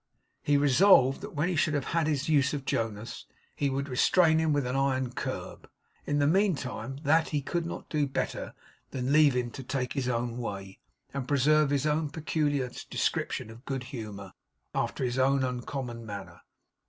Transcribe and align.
He 0.41 0.57
resolved 0.57 1.21
that 1.21 1.35
when 1.35 1.47
he 1.47 1.55
should 1.55 1.75
have 1.75 1.83
had 1.93 2.07
his 2.07 2.27
use 2.27 2.55
of 2.55 2.65
Jonas, 2.65 3.27
he 3.55 3.69
would 3.69 3.87
restrain 3.87 4.39
him 4.39 4.51
with 4.51 4.65
an 4.65 4.75
iron 4.75 5.11
curb; 5.13 5.69
in 6.07 6.17
the 6.17 6.25
meantime, 6.25 6.97
that 7.03 7.29
he 7.29 7.39
could 7.39 7.67
not 7.67 7.87
do 7.87 8.07
better 8.07 8.55
than 8.89 9.13
leave 9.13 9.35
him 9.35 9.51
to 9.51 9.61
take 9.63 9.93
his 9.93 10.09
own 10.09 10.39
way, 10.39 10.79
and 11.13 11.27
preserve 11.27 11.69
his 11.69 11.85
own 11.85 12.09
peculiar 12.09 12.71
description 12.89 13.51
of 13.51 13.63
good 13.63 13.83
humour, 13.93 14.33
after 14.73 15.03
his 15.05 15.19
own 15.19 15.43
uncommon 15.43 16.03
manner. 16.03 16.41